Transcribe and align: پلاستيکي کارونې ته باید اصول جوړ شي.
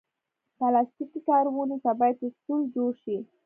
پلاستيکي 0.57 1.19
کارونې 1.27 1.77
ته 1.83 1.91
باید 1.99 2.17
اصول 2.27 2.61
جوړ 2.75 2.91
شي. 3.03 3.17